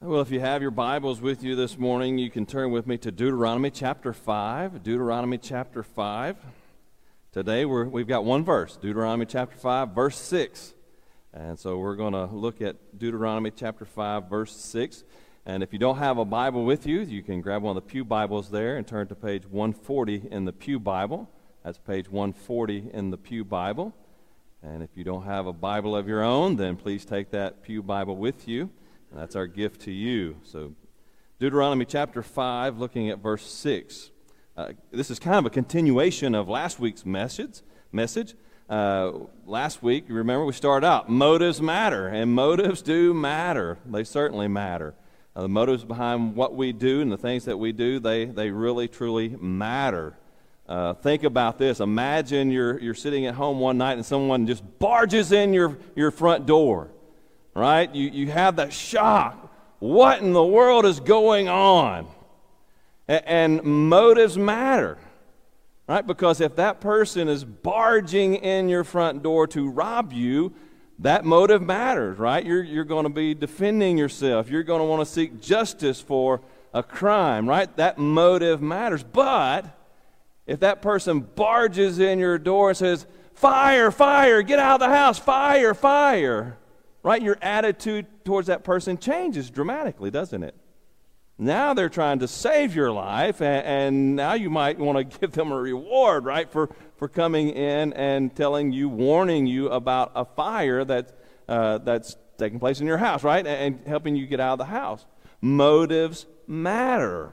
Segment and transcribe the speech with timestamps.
[0.00, 2.96] Well, if you have your Bibles with you this morning, you can turn with me
[2.98, 4.82] to Deuteronomy chapter 5.
[4.82, 6.36] Deuteronomy chapter 5.
[7.34, 10.72] Today we we've got one verse, Deuteronomy chapter 5, verse 6.
[11.32, 15.02] And so we're going to look at Deuteronomy chapter 5, verse 6.
[15.44, 17.90] And if you don't have a Bible with you, you can grab one of the
[17.90, 21.28] Pew Bibles there and turn to page 140 in the Pew Bible.
[21.64, 23.96] That's page 140 in the Pew Bible.
[24.62, 27.82] And if you don't have a Bible of your own, then please take that Pew
[27.82, 28.70] Bible with you.
[29.10, 30.36] And that's our gift to you.
[30.44, 30.74] So,
[31.40, 34.12] Deuteronomy chapter 5, looking at verse 6.
[34.56, 37.60] Uh, this is kind of a continuation of last week's message.
[37.92, 38.34] message.
[38.68, 39.12] Uh,
[39.46, 43.78] last week, you remember, we started out motives matter, and motives do matter.
[43.84, 44.94] They certainly matter.
[45.36, 48.50] Uh, the motives behind what we do and the things that we do, they, they
[48.50, 50.16] really, truly matter.
[50.68, 51.80] Uh, think about this.
[51.80, 56.10] Imagine you're, you're sitting at home one night and someone just barges in your, your
[56.10, 56.90] front door
[57.54, 57.94] right?
[57.94, 59.52] You, you have that shock.
[59.78, 62.06] What in the world is going on?
[63.06, 64.96] And, motives matter,
[65.86, 66.06] right?
[66.06, 70.54] Because if that person is barging in your front door to rob you,
[71.00, 72.44] that motive matters, right?
[72.44, 74.48] You're, you're going to be defending yourself.
[74.48, 76.40] You're going to want to seek justice for
[76.72, 77.74] a crime, right?
[77.76, 79.02] That motive matters.
[79.02, 79.66] But
[80.46, 84.94] if that person barges in your door and says, Fire, fire, get out of the
[84.94, 86.56] house, fire, fire,
[87.02, 87.20] right?
[87.20, 90.54] Your attitude towards that person changes dramatically, doesn't it?
[91.36, 95.32] Now they're trying to save your life, and, and now you might want to give
[95.32, 100.24] them a reward, right, for, for coming in and telling you, warning you about a
[100.24, 101.18] fire that,
[101.48, 104.58] uh, that's taking place in your house, right, and, and helping you get out of
[104.58, 105.04] the house.
[105.40, 107.32] Motives matter.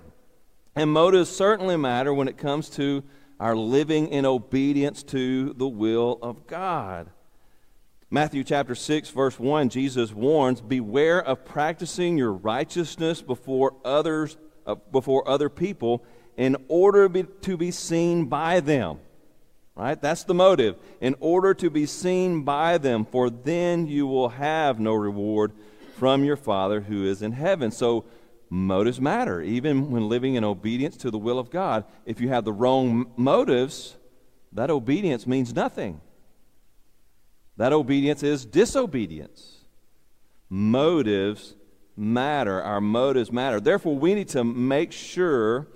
[0.75, 3.03] And motives certainly matter when it comes to
[3.39, 7.09] our living in obedience to the will of God.
[8.13, 14.35] Matthew chapter 6, verse 1, Jesus warns Beware of practicing your righteousness before others,
[14.67, 16.03] uh, before other people
[16.35, 18.99] in order be, to be seen by them.
[19.75, 19.99] Right?
[19.99, 20.75] That's the motive.
[20.99, 25.53] In order to be seen by them, for then you will have no reward
[25.97, 27.71] from your Father who is in heaven.
[27.71, 28.03] So,
[28.49, 31.85] motives matter, even when living in obedience to the will of God.
[32.05, 33.95] If you have the wrong motives,
[34.51, 36.01] that obedience means nothing.
[37.61, 39.59] That obedience is disobedience.
[40.49, 41.53] Motives
[41.95, 42.59] matter.
[42.59, 43.59] Our motives matter.
[43.59, 45.67] Therefore, we need to make sure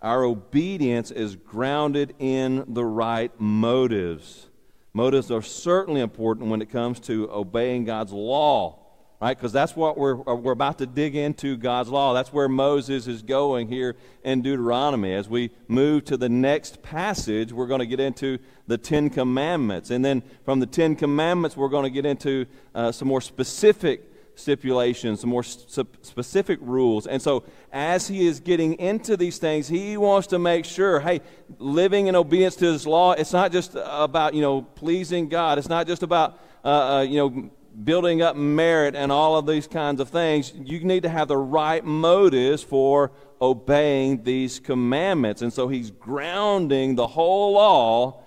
[0.00, 4.48] our obedience is grounded in the right motives.
[4.92, 8.83] Motives are certainly important when it comes to obeying God's law
[9.20, 9.36] right?
[9.36, 12.12] Because that's what we're, uh, we're about to dig into God's law.
[12.12, 15.14] That's where Moses is going here in Deuteronomy.
[15.14, 19.90] As we move to the next passage, we're going to get into the Ten Commandments.
[19.90, 24.10] And then from the Ten Commandments, we're going to get into uh, some more specific
[24.36, 27.06] stipulations, some more specific rules.
[27.06, 31.20] And so, as he is getting into these things, he wants to make sure hey,
[31.58, 35.58] living in obedience to his law, it's not just about, you know, pleasing God.
[35.58, 37.50] It's not just about, uh, uh, you know,
[37.82, 41.36] building up merit and all of these kinds of things, you need to have the
[41.36, 45.42] right motives for obeying these commandments.
[45.42, 48.22] And so he's grounding the whole law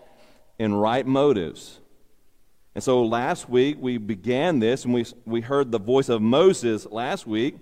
[0.59, 1.79] in right motives.
[2.75, 6.85] And so last week we began this, and we, we heard the voice of Moses
[6.85, 7.55] last week.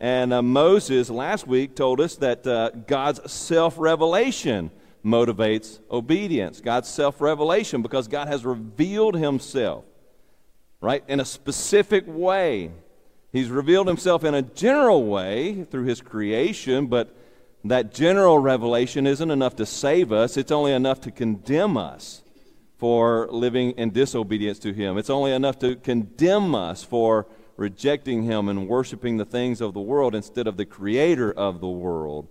[0.00, 4.70] And uh, Moses last week told us that uh, God's self revelation
[5.04, 6.60] motivates obedience.
[6.60, 9.84] God's self revelation, because God has revealed himself
[10.80, 11.04] right?
[11.08, 12.70] In a specific way.
[13.32, 17.14] He's revealed himself in a general way through his creation, but
[17.64, 20.36] that general revelation isn't enough to save us.
[20.36, 22.22] It's only enough to condemn us
[22.78, 24.98] for living in disobedience to him.
[24.98, 29.80] It's only enough to condemn us for rejecting him and worshiping the things of the
[29.80, 32.28] world instead of the creator of the world.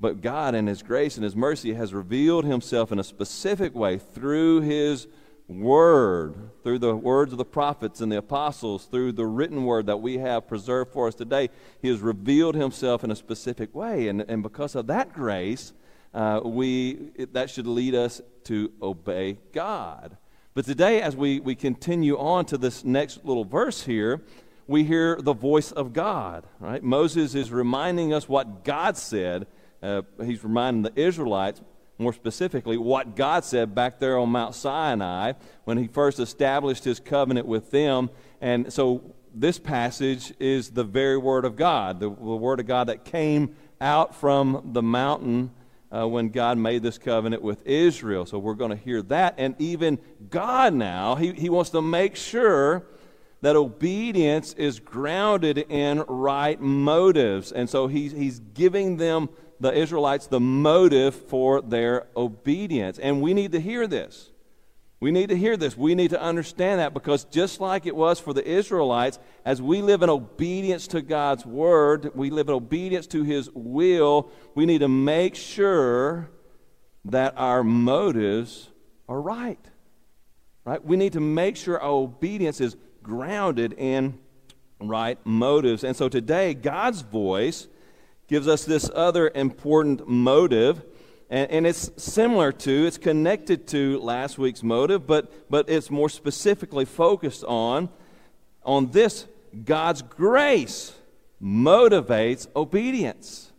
[0.00, 3.96] But God, in his grace and his mercy, has revealed himself in a specific way
[3.96, 5.06] through his
[5.48, 9.98] word, through the words of the prophets and the apostles, through the written word that
[9.98, 11.50] we have preserved for us today,
[11.82, 14.08] He has revealed Himself in a specific way.
[14.08, 15.72] And, and because of that grace,
[16.14, 20.16] uh, we, it, that should lead us to obey God.
[20.54, 24.22] But today, as we, we continue on to this next little verse here,
[24.66, 26.82] we hear the voice of God, right?
[26.82, 29.46] Moses is reminding us what God said.
[29.82, 31.60] Uh, he's reminding the Israelites
[31.98, 35.32] more specifically, what God said back there on Mount Sinai
[35.64, 38.10] when He first established His covenant with them.
[38.40, 42.88] And so this passage is the very Word of God, the, the Word of God
[42.88, 45.50] that came out from the mountain
[45.94, 48.26] uh, when God made this covenant with Israel.
[48.26, 49.34] So we're going to hear that.
[49.38, 49.98] And even
[50.30, 52.84] God now, he, he wants to make sure
[53.42, 57.52] that obedience is grounded in right motives.
[57.52, 59.28] And so he's, he's giving them,
[59.60, 62.98] the Israelites, the motive for their obedience.
[62.98, 64.30] And we need to hear this.
[65.00, 65.76] We need to hear this.
[65.76, 69.82] We need to understand that because just like it was for the Israelites, as we
[69.82, 74.78] live in obedience to God's word, we live in obedience to his will, we need
[74.78, 76.30] to make sure
[77.04, 78.70] that our motives
[79.08, 79.58] are right.
[80.64, 80.82] Right?
[80.82, 84.18] We need to make sure our obedience is grounded in
[84.80, 85.84] right motives.
[85.84, 87.68] And so today, God's voice
[88.26, 90.82] gives us this other important motive
[91.30, 96.08] and, and it's similar to, it's connected to last week's motive, but, but it's more
[96.08, 97.88] specifically focused on,
[98.62, 99.26] on this
[99.64, 100.92] God's grace
[101.42, 103.52] motivates obedience.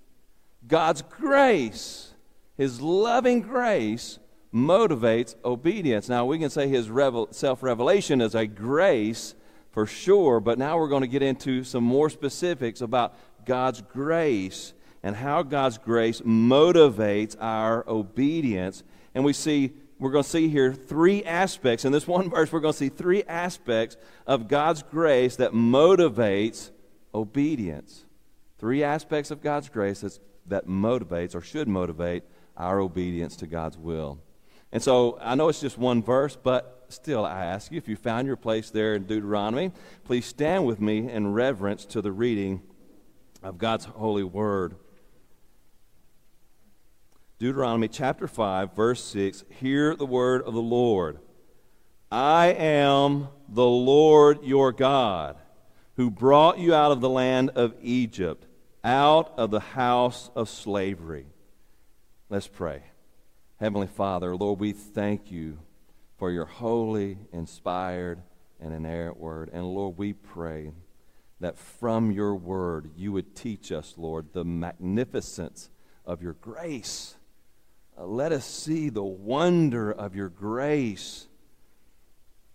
[0.68, 2.14] God's grace,
[2.58, 4.20] His loving grace,
[4.54, 6.10] motivates obedience.
[6.10, 9.36] Now, we can say His revel- self revelation is a grace
[9.72, 14.74] for sure, but now we're going to get into some more specifics about God's grace
[15.04, 18.84] and how God's grace motivates our obedience.
[19.14, 21.86] And we see, we're going to see here three aspects.
[21.86, 26.72] In this one verse, we're going to see three aspects of God's grace that motivates
[27.14, 28.06] obedience.
[28.58, 32.24] Three aspects of God's grace that's, that motivates or should motivate
[32.58, 34.20] our obedience to God's will.
[34.72, 37.96] And so I know it's just one verse, but still I ask you, if you
[37.96, 39.72] found your place there in Deuteronomy,
[40.04, 42.62] please stand with me in reverence to the reading
[43.46, 44.76] of God's holy word.
[47.38, 51.20] Deuteronomy chapter 5, verse 6 Hear the word of the Lord.
[52.12, 55.38] I am the Lord your God,
[55.96, 58.48] who brought you out of the land of Egypt,
[58.84, 61.28] out of the house of slavery.
[62.30, 62.82] Let's pray.
[63.60, 65.60] Heavenly Father, Lord, we thank you
[66.18, 68.24] for your holy, inspired,
[68.60, 69.52] and inerrant word.
[69.54, 70.72] And Lord, we pray
[71.40, 75.70] that from your word you would teach us, Lord, the magnificence
[76.06, 77.16] of your grace
[77.98, 81.28] uh, let us see the wonder of your grace.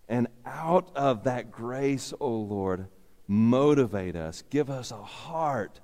[0.09, 2.89] And out of that grace, O oh Lord,
[3.27, 4.43] motivate us.
[4.51, 5.81] Give us a heart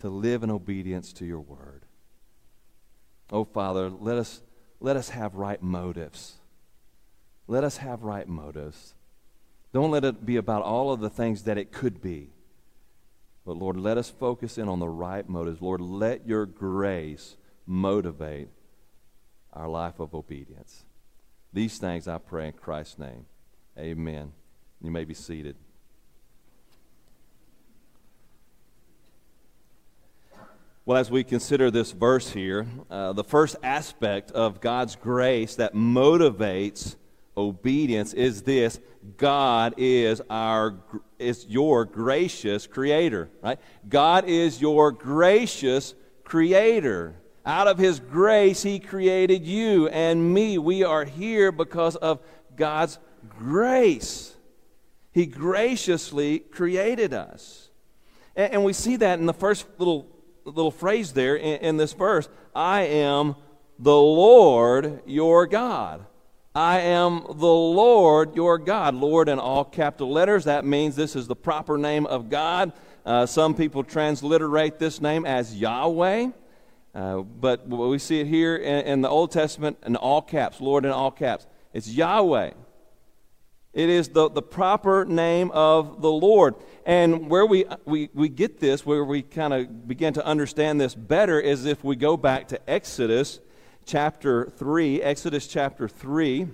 [0.00, 1.84] to live in obedience to your word.
[3.30, 4.42] Oh, Father, let us,
[4.80, 6.34] let us have right motives.
[7.46, 8.94] Let us have right motives.
[9.72, 12.28] Don't let it be about all of the things that it could be.
[13.44, 15.60] But Lord, let us focus in on the right motives.
[15.60, 17.36] Lord, let your grace
[17.66, 18.48] motivate
[19.52, 20.84] our life of obedience.
[21.52, 23.26] These things I pray in Christ's name.
[23.78, 24.32] Amen.
[24.80, 25.56] You may be seated.
[30.84, 35.74] Well, as we consider this verse here, uh, the first aspect of God's grace that
[35.74, 36.96] motivates
[37.36, 38.78] obedience is this
[39.16, 40.76] God is our
[41.18, 43.58] is your gracious creator, right?
[43.88, 45.94] God is your gracious
[46.24, 47.16] creator.
[47.44, 50.58] Out of His grace, He created you and me.
[50.58, 52.20] We are here because of
[52.54, 52.98] God's
[53.28, 54.36] grace.
[55.10, 57.70] He graciously created us.
[58.36, 60.06] And, and we see that in the first little,
[60.44, 63.34] little phrase there in, in this verse I am
[63.78, 66.06] the Lord your God.
[66.54, 68.94] I am the Lord your God.
[68.94, 70.44] Lord in all capital letters.
[70.44, 72.72] That means this is the proper name of God.
[73.06, 76.28] Uh, some people transliterate this name as Yahweh.
[76.94, 80.84] Uh, but we see it here in, in, the Old Testament in all caps, Lord
[80.84, 81.46] in all caps.
[81.72, 82.50] It's Yahweh.
[83.72, 86.54] It is the, the proper name of the Lord.
[86.84, 90.94] And where we, we, we get this, where we kind of begin to understand this
[90.94, 93.40] better, is if we go back to Exodus
[93.84, 95.02] chapter 3.
[95.02, 96.48] Exodus chapter 3.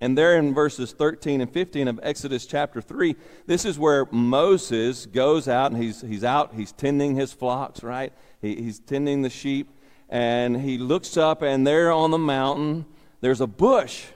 [0.00, 3.16] And there in verses 13 and 15 of Exodus chapter 3,
[3.46, 8.12] this is where Moses goes out and he's, he's out, he's tending his flocks, right?
[8.40, 9.68] He, he's tending the sheep,
[10.08, 12.86] and he looks up, and there on the mountain,
[13.20, 14.06] there's a bush,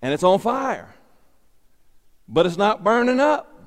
[0.00, 0.94] and it's on fire.
[2.26, 3.59] But it's not burning up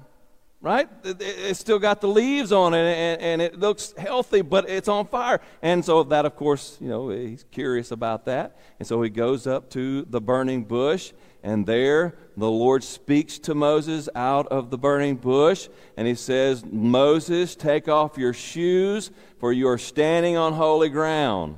[0.64, 0.88] right?
[1.04, 5.06] It's still got the leaves on it and, and, it looks healthy, but it's on
[5.06, 5.42] fire.
[5.62, 8.58] And so, that, of course, you know, he's curious about that.
[8.80, 11.12] And so he goes up to the burning bush,
[11.44, 15.68] and there the Lord speaks to Moses out of the burning bush,
[15.98, 21.58] and he says, Moses, take off your shoes, for you are standing on holy ground.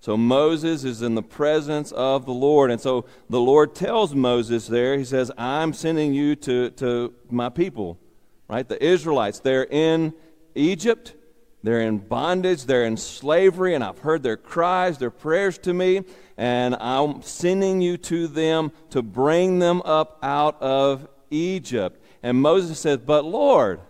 [0.00, 2.70] So Moses is in the presence of the Lord.
[2.70, 7.50] And so the Lord tells Moses there, He says, I'm sending you to, to my
[7.50, 7.98] people,
[8.48, 8.68] right?
[8.68, 9.40] The Israelites.
[9.40, 10.14] They're in
[10.54, 11.14] Egypt.
[11.62, 12.64] They're in bondage.
[12.64, 13.74] They're in slavery.
[13.74, 16.02] And I've heard their cries, their prayers to me.
[16.36, 22.02] And I'm sending you to them to bring them up out of Egypt.
[22.22, 23.80] And Moses says, But Lord,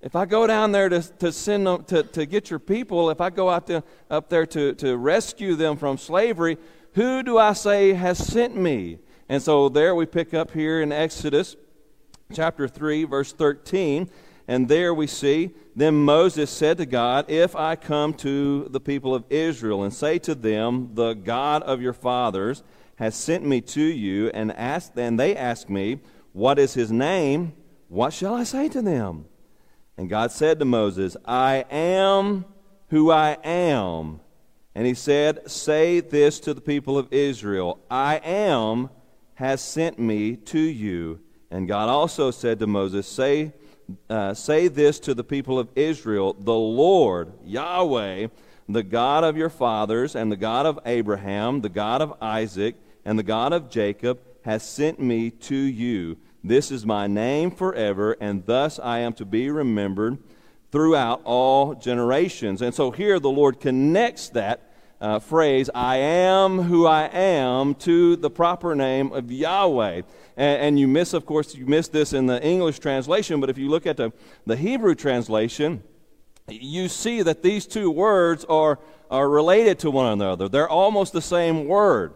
[0.00, 3.20] if I go down there to, to send them, to, to get your people, if
[3.20, 6.56] I go out there, up there to, to rescue them from slavery,
[6.94, 8.98] who do I say has sent me?
[9.28, 11.56] And so there we pick up here in Exodus
[12.32, 14.10] chapter 3, verse 13.
[14.46, 19.14] And there we see, then Moses said to God, If I come to the people
[19.14, 22.62] of Israel and say to them, The God of your fathers
[22.96, 26.00] has sent me to you, and, ask, and they ask me,
[26.32, 27.52] What is his name?
[27.88, 29.26] What shall I say to them?
[29.96, 32.44] And God said to Moses, I am
[32.88, 34.20] who I am.
[34.74, 38.88] And he said, Say this to the people of Israel I am
[39.34, 41.20] has sent me to you.
[41.50, 43.52] And God also said to Moses, Say,
[44.10, 48.28] uh, say this to the people of Israel The Lord, Yahweh,
[48.68, 53.18] the God of your fathers, and the God of Abraham, the God of Isaac, and
[53.18, 56.18] the God of Jacob, has sent me to you.
[56.44, 60.18] This is my name forever, and thus I am to be remembered
[60.70, 62.60] throughout all generations.
[62.60, 64.67] And so here the Lord connects that
[65.00, 70.02] uh, phrase, I am who I am, to the proper name of Yahweh.
[70.36, 73.58] And, and, you miss, of course, you miss this in the English translation, but if
[73.58, 74.12] you look at the,
[74.46, 75.82] the Hebrew translation,
[76.48, 78.78] you see that these two words are,
[79.10, 80.48] are related to one another.
[80.48, 82.14] They're almost the same word.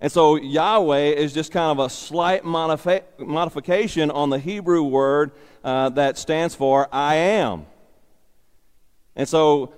[0.00, 5.30] And so Yahweh is just kind of a slight modifi- modification on the Hebrew word
[5.62, 7.66] uh, that stands for I am.
[9.14, 9.74] And so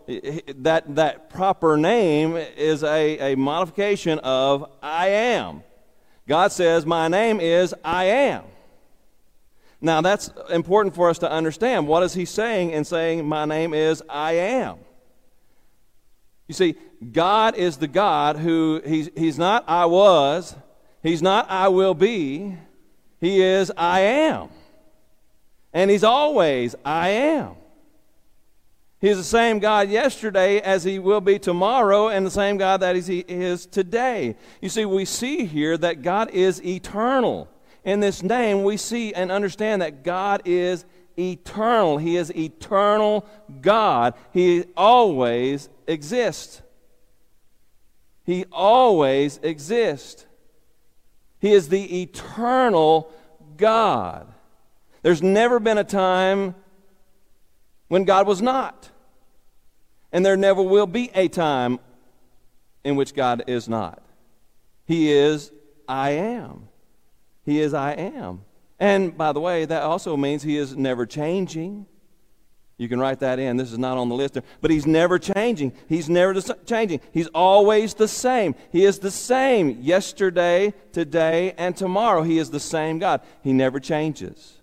[0.58, 5.62] that, that proper name is a, a modification of I am.
[6.28, 8.44] God says, My name is I am.
[9.80, 11.88] Now that's important for us to understand.
[11.88, 14.78] What is he saying in saying, My name is I am?
[16.46, 16.76] You see,
[17.12, 20.54] God is the God who, he's, he's not I was,
[21.04, 22.56] He's not I will be,
[23.20, 24.48] He is I am.
[25.72, 27.56] And He's always I am.
[29.04, 32.96] He's the same God yesterday as He will be tomorrow, and the same God that
[32.96, 34.34] He is today.
[34.62, 37.46] You see, we see here that God is eternal.
[37.84, 40.86] In this name, we see and understand that God is
[41.18, 41.98] eternal.
[41.98, 43.26] He is eternal
[43.60, 44.14] God.
[44.32, 46.62] He always exists.
[48.24, 50.24] He always exists.
[51.40, 53.12] He is the eternal
[53.58, 54.32] God.
[55.02, 56.54] There's never been a time
[57.88, 58.92] when God was not.
[60.14, 61.80] And there never will be a time
[62.84, 64.00] in which God is not.
[64.86, 65.50] He is
[65.88, 66.68] I am.
[67.44, 68.44] He is I am.
[68.78, 71.86] And by the way, that also means He is never changing.
[72.76, 73.56] You can write that in.
[73.56, 75.72] This is not on the list, but he's never changing.
[75.88, 77.00] He's never changing.
[77.12, 78.56] He's always the same.
[78.72, 82.22] He is the same yesterday, today, and tomorrow.
[82.22, 83.20] He is the same God.
[83.42, 84.60] He never changes.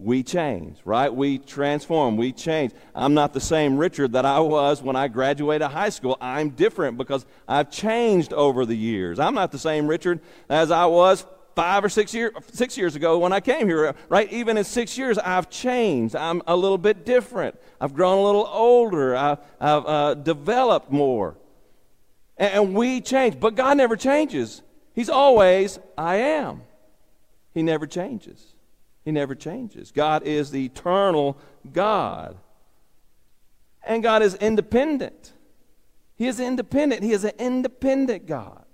[0.00, 1.12] We change, right?
[1.12, 2.16] We transform.
[2.16, 2.72] We change.
[2.94, 6.16] I'm not the same Richard that I was when I graduated high school.
[6.20, 9.18] I'm different because I've changed over the years.
[9.18, 11.26] I'm not the same Richard as I was
[11.56, 14.32] five or six, year, six years ago when I came here, right?
[14.32, 16.14] Even in six years, I've changed.
[16.14, 17.58] I'm a little bit different.
[17.80, 19.16] I've grown a little older.
[19.16, 21.36] I've, I've uh, developed more.
[22.36, 23.40] And, and we change.
[23.40, 24.62] But God never changes.
[24.94, 26.62] He's always, I am.
[27.52, 28.54] He never changes.
[29.08, 29.90] He never changes.
[29.90, 31.38] God is the eternal
[31.72, 32.36] God.
[33.82, 35.32] And God is independent.
[36.14, 37.02] He is independent.
[37.02, 38.66] He is an independent God.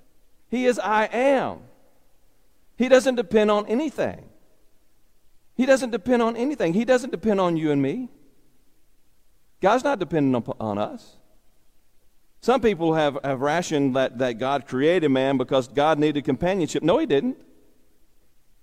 [0.50, 1.60] He is I am.
[2.76, 4.28] He doesn't depend on anything.
[5.54, 6.72] He doesn't depend on anything.
[6.72, 8.08] He doesn't depend on you and me.
[9.60, 11.16] God's not dependent on us.
[12.40, 16.82] Some people have, have rationed that, that God created man because God needed companionship.
[16.82, 17.36] No, he didn't.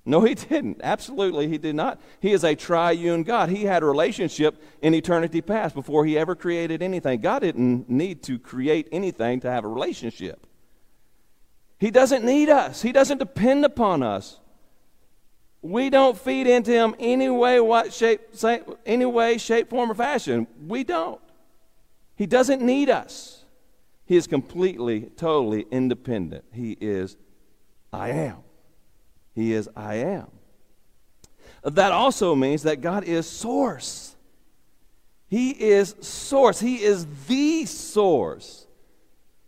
[0.03, 0.81] No, he didn't.
[0.83, 2.01] Absolutely, he did not.
[2.19, 3.49] He is a triune God.
[3.49, 7.21] He had a relationship in eternity past before he ever created anything.
[7.21, 10.47] God didn't need to create anything to have a relationship.
[11.79, 14.39] He doesn't need us, He doesn't depend upon us.
[15.63, 18.21] We don't feed into Him any way, what shape,
[18.85, 20.47] any way, shape, form, or fashion.
[20.67, 21.21] We don't.
[22.15, 23.45] He doesn't need us.
[24.05, 26.45] He is completely, totally independent.
[26.51, 27.17] He is
[27.93, 28.37] I am.
[29.33, 30.27] He is I am.
[31.63, 34.15] That also means that God is source.
[35.27, 36.59] He is source.
[36.59, 38.67] He is the source.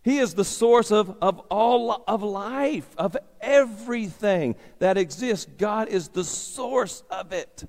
[0.03, 5.47] He is the source of, of all of life, of everything that exists.
[5.57, 7.63] God is the source of it.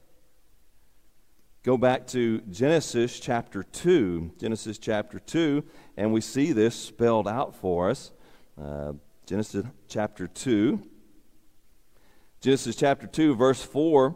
[1.63, 4.33] Go back to Genesis chapter 2.
[4.39, 5.65] Genesis chapter 2,
[5.97, 8.13] and we see this spelled out for us.
[8.61, 8.93] Uh,
[9.27, 10.83] Genesis chapter 2.
[12.45, 14.15] Genesis chapter 2, verse 4.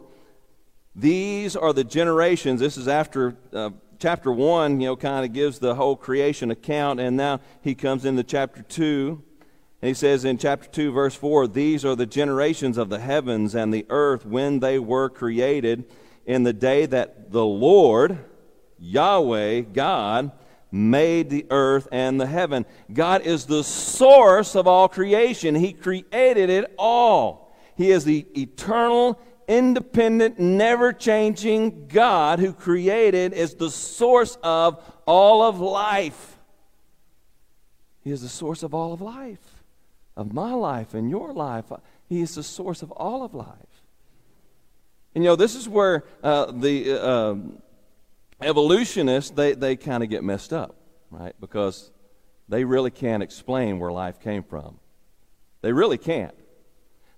[0.95, 2.59] These are the generations.
[2.59, 3.35] This is after.
[3.51, 7.73] Uh, chapter 1, you know, kind of gives the whole creation account, and now he
[7.73, 9.19] comes into chapter 2,
[9.81, 13.55] and he says in chapter 2, verse 4, These are the generations of the heavens
[13.55, 15.89] and the earth when they were created
[16.27, 18.19] in the day that the Lord,
[18.77, 20.31] Yahweh, God,
[20.71, 22.67] made the earth and the heaven.
[22.93, 25.55] God is the source of all creation.
[25.55, 27.38] He created it all.
[27.79, 29.17] He is the eternal,
[29.47, 36.37] independent, never changing God who created is the source of all of life.
[38.03, 39.63] He is the source of all of life,
[40.17, 41.71] of my life and your life.
[42.09, 43.85] He is the source of all of life.
[45.15, 47.35] And you know, this is where uh, the uh,
[48.41, 50.75] evolutionists they, they kind of get messed up,
[51.11, 51.33] right?
[51.39, 51.91] Because
[52.49, 54.79] they really can't explain where life came from.
[55.61, 56.35] They really can't.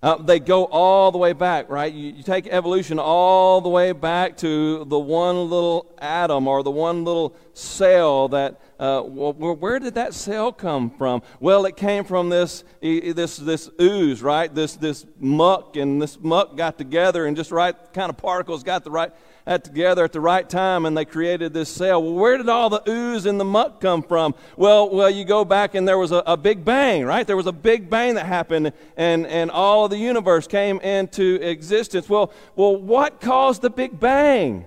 [0.02, 1.92] Uh, they go all the way back, right?
[1.92, 6.72] You, you, take evolution all the way back to the one little atom or the
[6.72, 11.22] one little cell that, uh, well, where did that cell come from?
[11.38, 14.52] Well, it came from this, this, this ooze, right?
[14.52, 18.82] This, this muck, and this muck got together and just right kind of particles got
[18.82, 19.12] the right
[19.44, 22.02] that together at the right time and they created this cell.
[22.02, 24.34] Well, where did all the ooze and the muck come from?
[24.56, 27.26] Well, well, you go back and there was a, a big bang, right?
[27.26, 31.38] There was a big bang that happened and, and all of the universe came into
[31.42, 32.08] existence.
[32.08, 34.66] Well, well, what caused the big bang?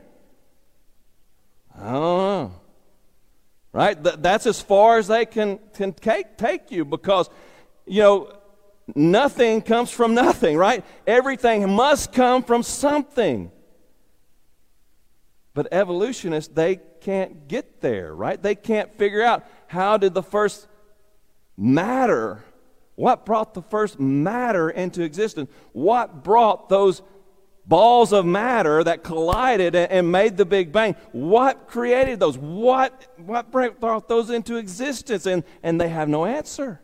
[1.78, 2.52] I don't know.
[3.72, 4.02] Right?
[4.02, 7.30] Th- that's as far as they can, can take, take you because,
[7.86, 8.34] you know,
[8.94, 10.84] nothing comes from nothing, right?
[11.08, 13.52] Everything must come from something.
[15.56, 18.40] But evolutionists, they can't get there, right?
[18.40, 20.68] They can't figure out how did the first
[21.56, 22.44] matter,
[22.96, 25.50] what brought the first matter into existence?
[25.72, 27.02] What brought those
[27.66, 30.98] balls of matter that collided and made the Big Bang?
[31.14, 32.38] What created those?
[32.38, 35.26] What, what brought those into existence?
[35.26, 36.82] And, and they have no answer.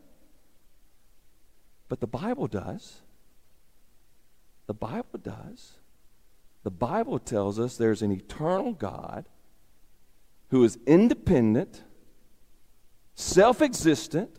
[1.89, 3.01] But the Bible does.
[4.67, 5.73] The Bible does.
[6.63, 9.27] The Bible tells us there's an eternal God
[10.49, 11.83] who is independent,
[13.15, 14.29] self existent,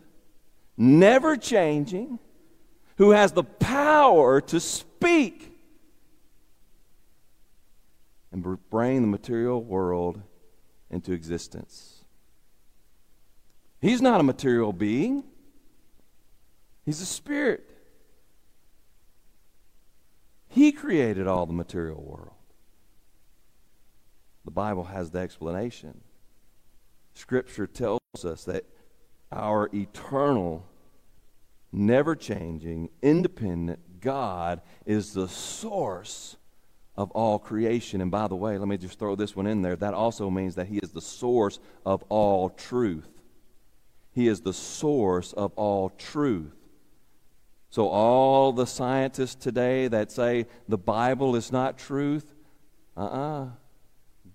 [0.77, 2.19] never changing,
[2.97, 5.53] who has the power to speak
[8.31, 10.21] and bring the material world
[10.89, 12.05] into existence.
[13.81, 15.23] He's not a material being,
[16.85, 17.69] he's a spirit.
[20.53, 22.35] He created all the material world.
[24.45, 26.01] The Bible has the explanation.
[27.15, 28.65] Scripture tells us that
[29.31, 30.63] our eternal,
[31.71, 36.35] never changing, independent God is the source
[36.95, 37.99] of all creation.
[37.99, 39.75] And by the way, let me just throw this one in there.
[39.75, 43.09] That also means that He is the source of all truth.
[44.11, 46.53] He is the source of all truth.
[47.73, 52.35] So, all the scientists today that say the Bible is not truth,
[52.95, 53.45] uh uh-uh.
[53.45, 53.47] uh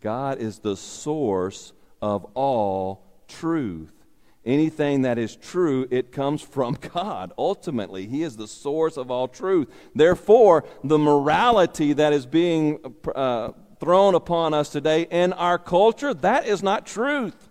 [0.00, 1.72] God is the source
[2.02, 3.92] of all truth.
[4.44, 7.32] Anything that is true, it comes from God.
[7.38, 9.68] Ultimately, He is the source of all truth.
[9.94, 12.80] Therefore, the morality that is being
[13.14, 17.48] uh, thrown upon us today in our culture, that is not truth.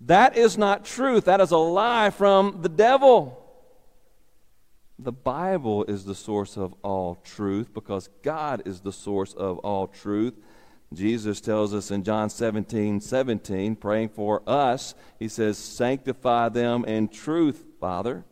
[0.00, 1.26] That is not truth.
[1.26, 3.38] That is a lie from the devil.
[5.02, 9.88] The Bible is the source of all truth because God is the source of all
[9.88, 10.34] truth.
[10.94, 17.08] Jesus tells us in John 17 17, praying for us, he says, Sanctify them in
[17.08, 18.24] truth, Father.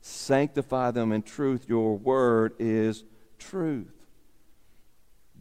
[0.00, 1.68] Sanctify them in truth.
[1.68, 3.04] Your word is
[3.38, 3.92] truth.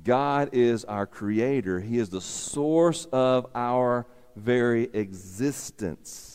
[0.03, 6.34] God is our creator, He is the source of our very existence.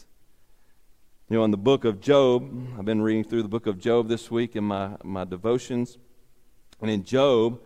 [1.30, 4.08] You know, in the book of Job, I've been reading through the book of Job
[4.08, 5.96] this week in my, my devotions.
[6.80, 7.60] And in Job,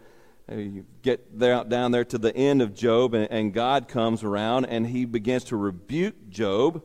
[0.53, 4.23] uh, you get there, down there to the end of Job, and, and God comes
[4.23, 6.83] around and he begins to rebuke Job.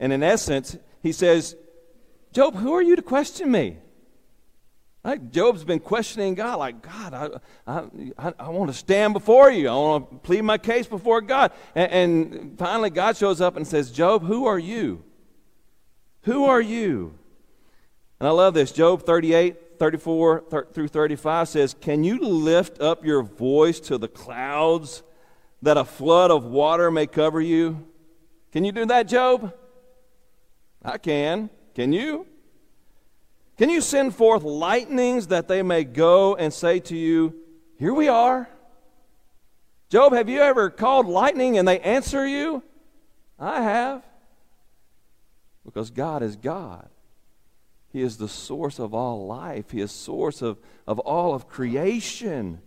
[0.00, 1.56] And in essence, he says,
[2.32, 3.76] Job, who are you to question me?
[5.04, 7.84] Like Job's been questioning God, like, God, I,
[8.16, 9.68] I, I, want to stand before you.
[9.68, 11.52] I want to plead my case before God.
[11.74, 15.04] And, and finally, God shows up and says, Job, who are you?
[16.24, 17.14] Who are you?
[18.18, 18.72] And I love this.
[18.72, 25.02] Job 38, 34 through 35 says, Can you lift up your voice to the clouds
[25.62, 27.86] that a flood of water may cover you?
[28.52, 29.52] Can you do that, Job?
[30.82, 31.50] I can.
[31.74, 32.26] Can you?
[33.58, 37.34] Can you send forth lightnings that they may go and say to you,
[37.78, 38.48] Here we are?
[39.90, 42.62] Job, have you ever called lightning and they answer you?
[43.38, 44.02] I have.
[45.74, 46.88] Because God is God.
[47.92, 49.72] He is the source of all life.
[49.72, 50.56] He is source of,
[50.86, 52.60] of all of creation.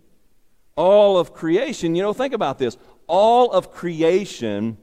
[0.76, 1.94] All of creation.
[1.94, 2.76] You know, think about this.
[3.06, 4.76] All of creation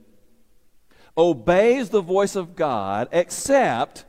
[1.15, 4.05] obeys the voice of God except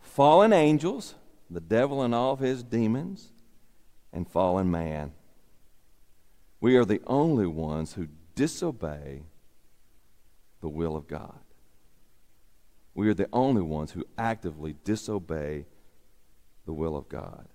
[0.00, 1.14] fallen angels,
[1.50, 3.32] the devil and all of his demons,
[4.12, 5.12] and fallen man.
[6.60, 9.22] We are the only ones who disobey
[10.60, 11.38] the will of God.
[12.96, 15.66] We are the only ones who actively disobey
[16.64, 17.46] the will of God.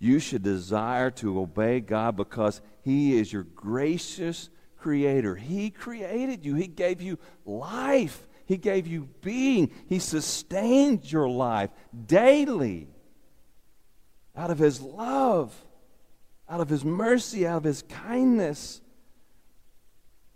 [0.00, 5.36] You should desire to obey God because He is your gracious creator.
[5.36, 11.70] He created you, He gave you life, He gave you being, He sustained your life
[12.06, 12.88] daily
[14.34, 15.54] out of His love,
[16.48, 18.80] out of His mercy, out of His kindness.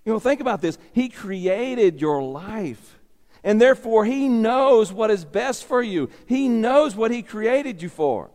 [0.04, 0.78] You know, think about this.
[0.92, 2.97] He created your life.
[3.44, 6.10] And therefore, He knows what is best for you.
[6.26, 8.30] He knows what He created you for.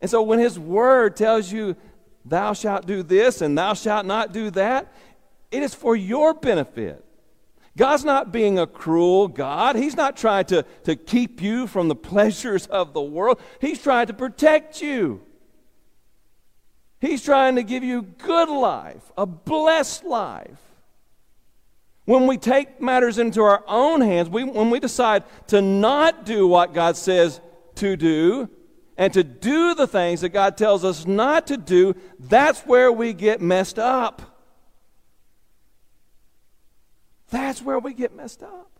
[0.00, 1.76] And so, when His Word tells you
[2.24, 4.92] thou shalt do this and thou shalt not do that,
[5.50, 7.04] it is for your benefit.
[7.76, 9.74] God's not being a cruel God.
[9.76, 13.40] He's not trying to, to keep you from the pleasures of the world.
[13.60, 15.22] He's trying to protect you.
[17.00, 20.60] He's trying to give you good life, a blessed life.
[22.04, 26.46] When we take matters into our own hands, we, when we decide to not do
[26.46, 27.40] what God says
[27.76, 28.48] to do,
[28.96, 33.12] and to do the things that God tells us not to do, that's where we
[33.12, 34.22] get messed up.
[37.30, 38.70] That's where we get messed up.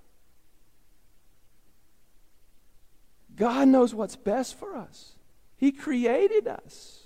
[3.34, 5.12] God knows what's best for us.
[5.56, 7.02] He created us.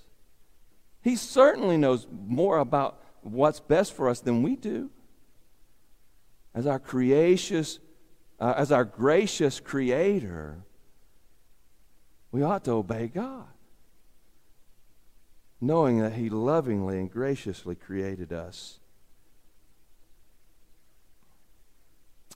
[1.01, 4.91] He certainly knows more about what's best for us than we do.
[6.55, 7.79] As our creacious,
[8.41, 10.65] uh, as our gracious creator,
[12.33, 13.47] we ought to obey God,
[15.61, 18.81] knowing that He lovingly and graciously created us.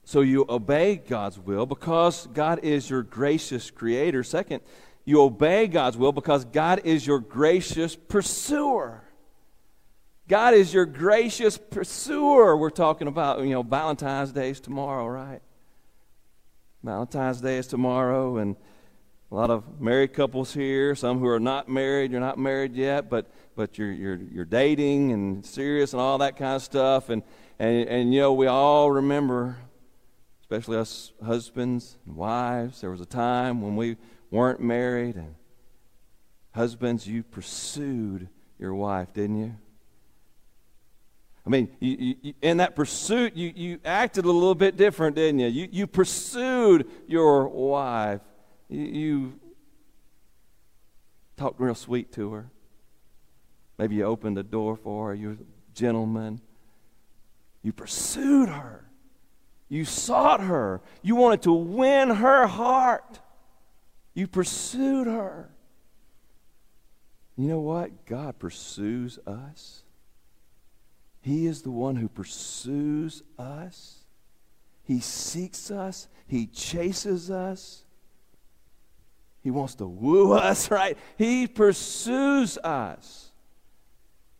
[0.05, 4.23] So you obey God's will because God is your gracious creator.
[4.23, 4.61] Second,
[5.05, 9.02] you obey God's will because God is your gracious pursuer.
[10.27, 12.55] God is your gracious pursuer.
[12.55, 15.41] We're talking about, you know, Valentine's Day is tomorrow, right?
[16.81, 18.55] Valentine's Day is tomorrow, and
[19.31, 23.09] a lot of married couples here, some who are not married, you're not married yet,
[23.09, 27.09] but, but you're, you're, you're dating and serious and all that kind of stuff.
[27.09, 27.23] And,
[27.59, 29.57] and, and, you know, we all remember,
[30.41, 33.97] especially us husbands and wives, there was a time when we
[34.29, 35.15] weren't married.
[35.15, 35.35] And
[36.53, 39.55] husbands, you pursued your wife, didn't you?
[41.45, 45.39] I mean, you, you, in that pursuit, you, you acted a little bit different, didn't
[45.39, 45.47] you?
[45.47, 48.21] You, you pursued your wife.
[48.69, 49.39] You, you
[51.35, 52.49] talked real sweet to her.
[53.77, 55.13] Maybe you opened the door for her.
[55.13, 55.37] You're a
[55.73, 56.39] gentleman.
[57.61, 58.85] You pursued her.
[59.67, 60.81] You sought her.
[61.01, 63.19] You wanted to win her heart.
[64.13, 65.49] You pursued her.
[67.35, 68.05] You know what?
[68.05, 69.82] God pursues us.
[71.23, 73.99] He is the one who pursues us.
[74.83, 76.09] He seeks us.
[76.27, 77.85] He chases us.
[79.41, 80.97] He wants to woo us, right?
[81.17, 83.31] He pursues us.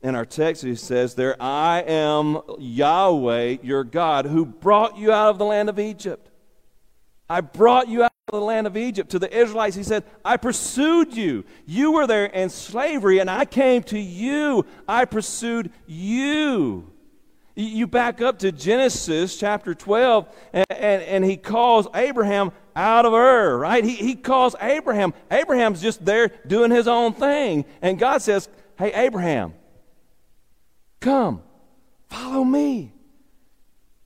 [0.01, 5.29] In our text, he says there, I am Yahweh, your God, who brought you out
[5.29, 6.29] of the land of Egypt.
[7.29, 9.11] I brought you out the land of Egypt.
[9.11, 11.45] To the Israelites, he said, I pursued you.
[11.65, 14.65] You were there in slavery, and I came to you.
[14.87, 16.89] I pursued you.
[17.55, 23.13] You back up to Genesis chapter 12, and, and, and, he calls Abraham out of
[23.13, 23.83] Ur, right?
[23.83, 25.13] He, he calls Abraham.
[25.29, 27.65] Abraham's just there doing his own thing.
[27.83, 29.53] And God says, Hey, Abraham,
[30.99, 31.43] come,
[32.09, 32.91] follow me.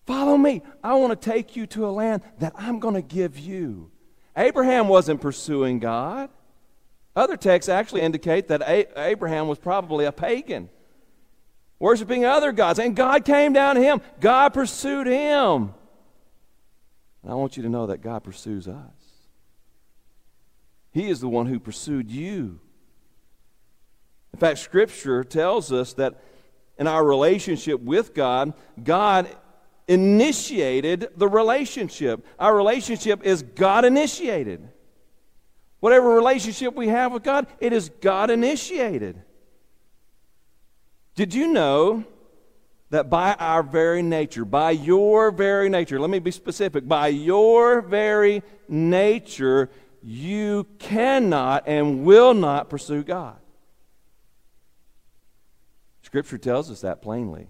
[0.06, 0.62] Follow me.
[0.84, 3.92] I want to take you to a land that I'm going to give you.
[4.38, 6.30] Abraham wasn't pursuing God.
[7.15, 8.62] Other texts actually indicate that
[8.95, 10.69] Abraham was probably a pagan
[11.80, 12.80] worshiping other gods.
[12.80, 15.73] And God came down to him, God pursued him.
[17.23, 18.91] And I want you to know that God pursues us.
[20.91, 22.60] He is the one who pursued you.
[24.34, 26.21] In fact, Scripture tells us that
[26.78, 29.28] in our relationship with God, God
[29.88, 32.26] initiated the relationship.
[32.39, 34.67] Our relationship is God initiated.
[35.80, 39.21] Whatever relationship we have with God, it is God initiated.
[41.15, 42.04] Did you know
[42.89, 47.82] that by our very nature, by your very nature, let me be specific, by your
[47.82, 49.69] very nature,
[50.02, 53.38] you cannot and will not pursue God?
[56.02, 57.47] Scripture tells us that plainly.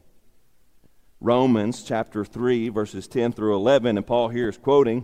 [1.20, 5.04] Romans chapter 3, verses 10 through 11, and Paul here is quoting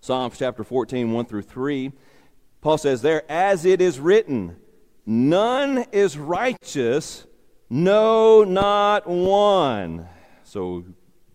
[0.00, 1.92] Psalms chapter 14, 1 through 3.
[2.60, 4.56] Paul says there, As it is written,
[5.06, 7.26] none is righteous,
[7.70, 10.08] no, not one.
[10.44, 10.84] So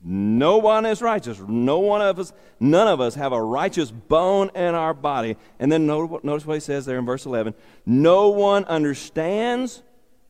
[0.03, 1.39] no one is righteous.
[1.47, 5.37] No one of us, none of us have a righteous bone in our body.
[5.59, 7.53] And then notice what he says there in verse 11
[7.85, 9.81] No one understands,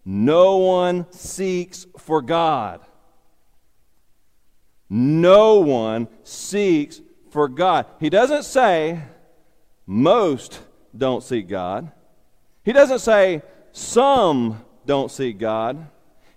[0.06, 2.82] no one seeks for God.
[4.96, 7.02] No one seeks
[7.32, 7.88] for God.
[8.00, 9.02] He doesn't say
[9.88, 10.60] most
[10.96, 11.92] don't seek God.
[12.64, 15.88] He doesn't say some don't seek God.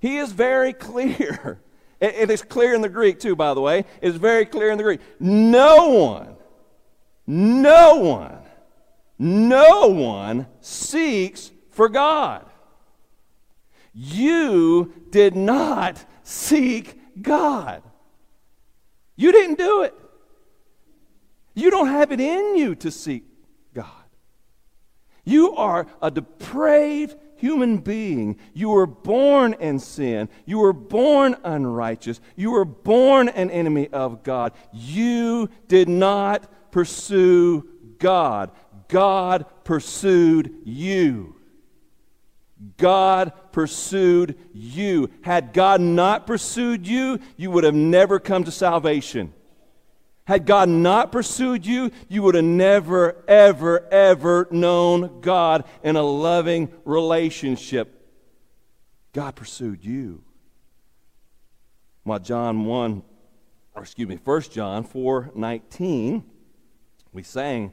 [0.00, 1.60] He is very clear.
[1.98, 3.78] It, it is clear in the Greek, too, by the way.
[3.78, 5.00] It is very clear in the Greek.
[5.18, 6.36] No one,
[7.26, 8.38] no one,
[9.18, 12.44] no one seeks for God.
[13.94, 17.82] You did not seek God.
[19.16, 19.94] You didn't do it.
[21.55, 23.24] You don't have it in you to seek
[23.74, 23.87] God.
[25.24, 28.38] You are a depraved human being.
[28.55, 30.29] You were born in sin.
[30.44, 32.20] You were born unrighteous.
[32.37, 34.52] You were born an enemy of God.
[34.72, 37.66] You did not pursue
[37.98, 38.50] God.
[38.88, 41.36] God pursued you.
[42.76, 45.11] God pursued you.
[45.22, 49.33] Had God not pursued you, you would have never come to salvation.
[50.26, 56.02] Had God not pursued you, you would have never, ever, ever known God in a
[56.02, 57.92] loving relationship.
[59.12, 60.22] God pursued you.
[62.02, 63.02] While John 1,
[63.74, 66.24] or excuse me, 1 John 4 19,
[67.12, 67.72] we sang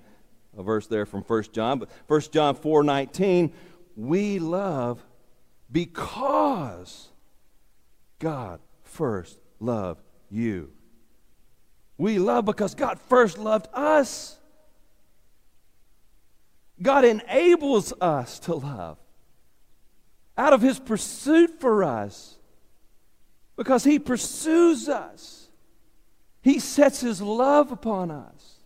[0.58, 3.54] a verse there from 1 John, but 1 John 4 19,
[3.96, 5.04] we love
[5.72, 7.10] because
[8.20, 10.72] God first loved you.
[11.98, 14.40] We love because God first loved us.
[16.82, 18.98] God enables us to love
[20.38, 22.38] out of His pursuit for us
[23.56, 25.50] because He pursues us.
[26.42, 28.63] He sets His love upon us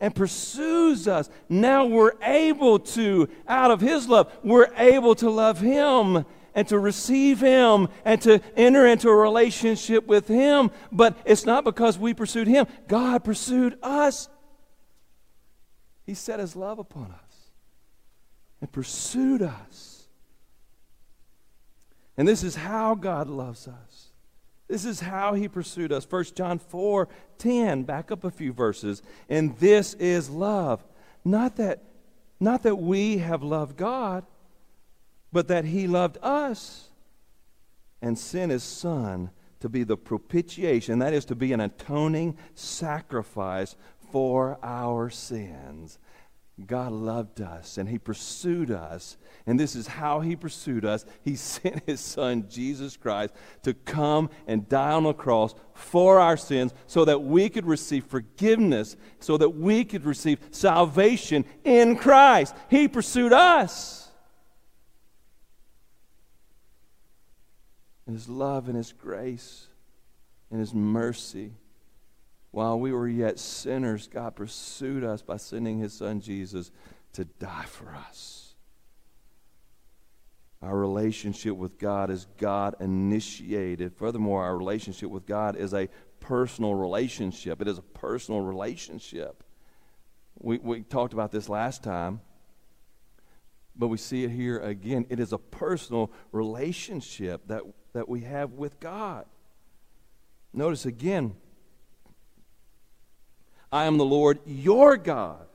[0.00, 1.28] and pursues us.
[1.48, 6.78] Now we're able to, out of His love, we're able to love Him and to
[6.78, 10.70] receive Him and to enter into a relationship with Him.
[10.90, 14.28] But it's not because we pursued Him, God pursued us.
[16.06, 17.52] He set His love upon us
[18.60, 20.08] and pursued us.
[22.16, 23.89] And this is how God loves us.
[24.70, 26.06] This is how he pursued us.
[26.08, 29.02] 1 John 4 10, back up a few verses.
[29.28, 30.84] And this is love.
[31.24, 31.82] Not that,
[32.38, 34.24] not that we have loved God,
[35.32, 36.88] but that he loved us
[38.00, 43.74] and sent his son to be the propitiation, that is, to be an atoning sacrifice
[44.12, 45.98] for our sins.
[46.66, 49.16] God loved us and He pursued us.
[49.46, 51.04] And this is how He pursued us.
[51.22, 56.36] He sent His Son, Jesus Christ, to come and die on the cross for our
[56.36, 62.54] sins so that we could receive forgiveness, so that we could receive salvation in Christ.
[62.68, 64.00] He pursued us.
[68.10, 69.68] and His love and His grace
[70.50, 71.52] and His mercy.
[72.50, 76.70] While we were yet sinners, God pursued us by sending His Son Jesus
[77.12, 78.54] to die for us.
[80.62, 83.94] Our relationship with God is God initiated.
[83.94, 87.62] Furthermore, our relationship with God is a personal relationship.
[87.62, 89.42] It is a personal relationship.
[90.38, 92.20] We, we talked about this last time,
[93.74, 95.06] but we see it here again.
[95.08, 99.26] It is a personal relationship that that we have with God.
[100.52, 101.34] Notice again,
[103.72, 105.46] I am the Lord your God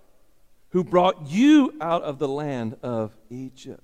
[0.70, 3.84] who brought you out of the land of Egypt.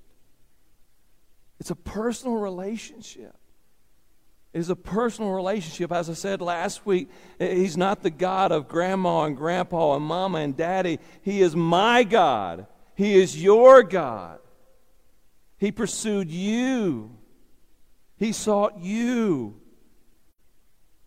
[1.60, 3.36] It's a personal relationship.
[4.54, 5.92] It is a personal relationship.
[5.92, 10.04] As I said last week, eh, He's not the God of grandma and grandpa and
[10.04, 11.00] mama and daddy.
[11.22, 12.68] He is my God.
[12.96, 14.40] He is your God.
[15.58, 17.16] He pursued you,
[18.18, 19.61] He sought you.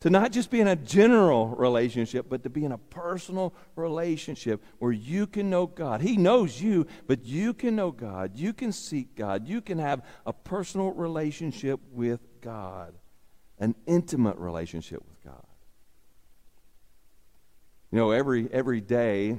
[0.05, 4.62] To not just be in a general relationship, but to be in a personal relationship
[4.79, 6.01] where you can know God.
[6.01, 8.37] He knows you, but you can know God.
[8.37, 9.49] You can seek God.
[9.49, 12.95] You can have a personal relationship with God
[13.59, 15.47] an intimate relationship with God.
[17.90, 19.38] You know, every every day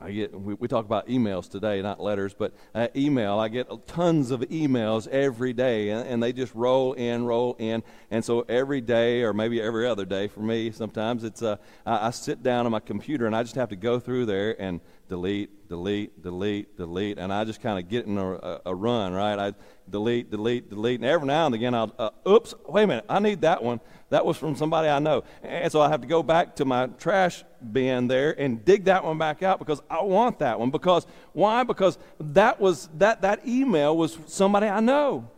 [0.00, 3.38] I get we, we talk about emails today, not letters, but uh, email.
[3.38, 7.82] I get tons of emails every day, and, and, they just roll in, roll in,
[8.10, 12.08] and so every day, or maybe every other day for me, sometimes it's uh, I,
[12.08, 14.80] I sit down on my computer and I just have to go through there and
[15.08, 19.12] delete, delete, delete, delete, and I just kind of get in a, a, a, run,
[19.12, 19.38] right?
[19.38, 19.52] I
[19.88, 23.18] delete, delete, delete, and every now and again I'll, uh, oops, wait a minute, I
[23.18, 23.80] need that one.
[24.10, 26.86] That was from somebody I know, and so I have to go back to my
[26.86, 30.70] trash bin there and dig that one back out because I want that one.
[30.70, 31.64] Because why?
[31.64, 35.30] Because that was that that email was somebody I know.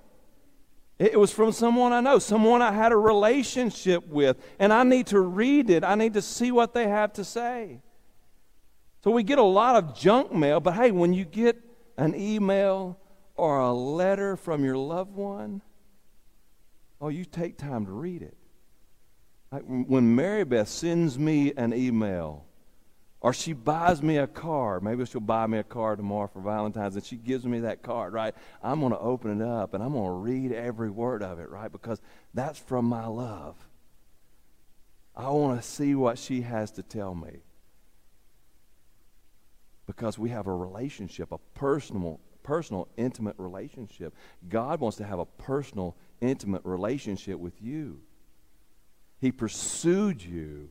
[0.99, 5.09] It was from someone I know, someone I had a relationship with, and I need
[5.09, 5.85] to read it.
[5.85, 7.81] I need to see what they have to say.
[9.07, 11.57] So we get a lot of junk mail, but hey, when you get
[11.97, 12.99] an email
[13.37, 15.63] or a letter from your loved one,
[17.01, 18.37] oh, you take time to read it.
[19.53, 22.47] Like when Mary Beth sends me an email,
[23.21, 26.97] or she buys me a card, maybe she'll buy me a card tomorrow for Valentine's,
[26.97, 28.35] and she gives me that card, right?
[28.61, 31.49] I'm going to open it up and I'm going to read every word of it,
[31.49, 31.71] right?
[31.71, 32.01] Because
[32.35, 33.55] that's from my love.
[35.15, 37.43] I want to see what she has to tell me
[39.87, 44.15] because we have a relationship, a personal, personal, intimate relationship.
[44.49, 48.01] God wants to have a personal, intimate relationship with you.
[49.21, 50.69] He pursued you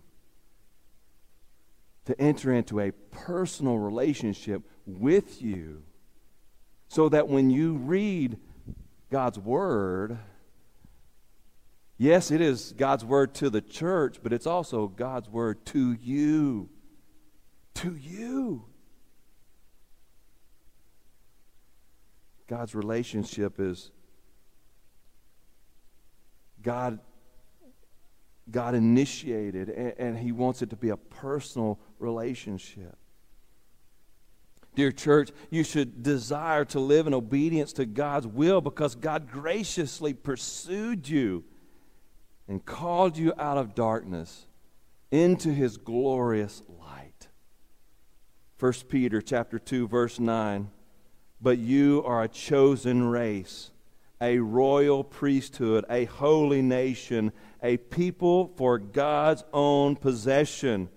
[2.05, 5.83] to enter into a personal relationship with you
[6.87, 8.37] so that when you read
[9.09, 10.19] God's Word,
[11.97, 16.69] yes, it is God's Word to the church, but it's also God's Word to you.
[17.75, 18.65] To you.
[22.47, 23.91] God's relationship is
[26.61, 26.99] God
[28.51, 32.95] God initiated and, and, he wants it to be a personal relationship.
[34.75, 40.13] Dear church, you should desire to live in obedience to God's will because God graciously
[40.13, 41.43] pursued you
[42.47, 44.45] and called you out of darkness
[45.09, 47.29] into his glorious light.
[48.59, 50.69] 1 Peter chapter 2 verse 9
[51.41, 53.71] but you are a chosen race,
[54.21, 60.89] a royal priesthood, a holy nation, a people for God's own possession,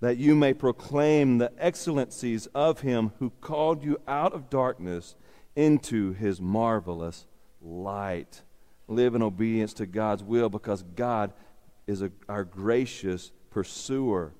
[0.00, 5.14] that you may proclaim the excellencies of him who called you out of darkness
[5.54, 7.26] into his marvelous
[7.60, 8.42] light.
[8.88, 11.32] Live in obedience to God's will because God
[11.86, 14.32] is a, our gracious pursuer.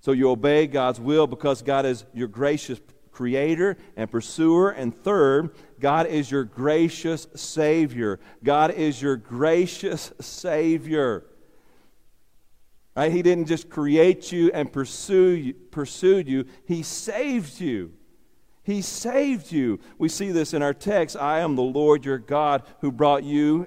[0.00, 2.80] So you obey God's will because God is your gracious
[3.18, 4.70] creator and pursuer.
[4.70, 5.50] And third,
[5.80, 8.20] God is your gracious Savior.
[8.44, 11.24] God is your gracious Savior.
[12.96, 13.10] Right?
[13.10, 17.92] He didn't just create you and pursue you, pursued you, He saved you.
[18.62, 19.80] He saved you.
[19.98, 21.16] We see this in our text.
[21.16, 23.66] I am the Lord your God who brought you,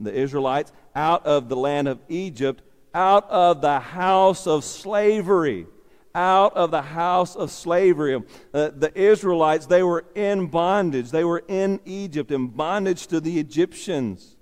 [0.00, 2.62] the Israelites, out of the land of Egypt,
[2.94, 5.66] out of the house of slavery
[6.16, 8.16] out of the house of slavery.
[8.52, 11.10] Uh, the Israelites, they were in bondage.
[11.10, 14.36] They were in Egypt, in bondage to the Egyptians.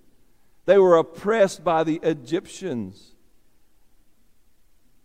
[0.67, 3.11] They were oppressed by the Egyptians.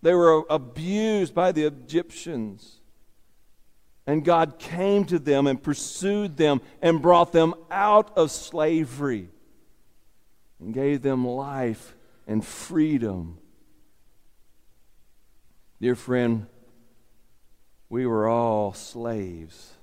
[0.02, 2.80] They were abused by the Egyptians.
[4.06, 9.30] And God came to them and pursued them and brought them out of slavery
[10.60, 11.96] and gave them life
[12.28, 13.40] and freedom.
[15.82, 16.48] Dear friend,
[17.90, 19.74] we were all slaves.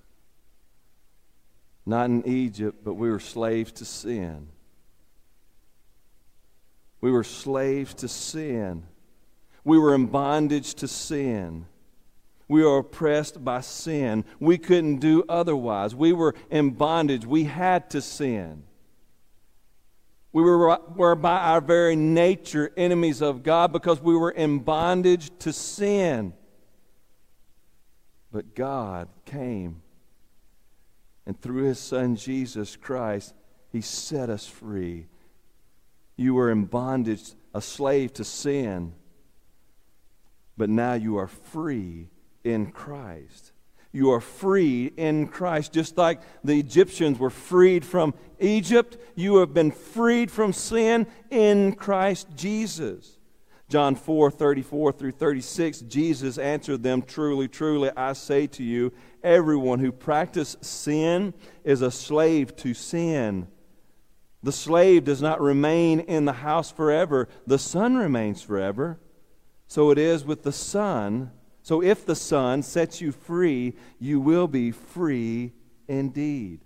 [1.85, 4.49] Not in Egypt, but we were slaves to sin.
[7.01, 8.85] We were slaves to sin.
[9.65, 11.67] We were in bondage to sin.
[12.49, 14.25] We were oppressed by sin.
[14.39, 15.95] We couldn't do otherwise.
[15.95, 17.27] We were in bondage.
[17.27, 18.63] We had to sin.
[20.33, 25.31] We were, were by our very nature enemies of God because we were in bondage
[25.41, 26.35] to sin.
[28.37, 29.81] But God came,
[31.25, 33.33] and through his son Jesus Christ,
[33.73, 35.07] he set us free.
[36.19, 38.93] You were in bondage, a slave to sin,
[40.55, 42.11] but now you are free
[42.45, 43.53] in Christ.
[43.91, 45.73] You are free in Christ.
[45.73, 51.73] Just like the Egyptians were freed from Egypt, you have been freed from sin in
[51.73, 53.17] Christ Jesus.
[53.69, 58.93] John 4 34 through 36, Jesus answered them, Truly, truly, I say to you,
[59.23, 63.49] everyone who practices sin is a slave to sin.
[64.43, 69.01] The slave does not remain in the house forever, the son remains forever.
[69.67, 71.33] So it is with the son
[71.67, 75.53] so if the Son sets you free, you will be free
[75.89, 76.61] indeed.